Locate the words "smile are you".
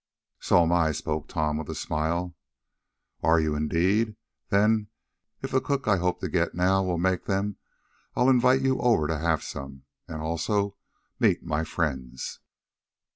1.75-3.53